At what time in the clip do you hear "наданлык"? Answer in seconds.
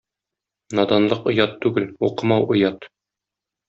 0.79-1.29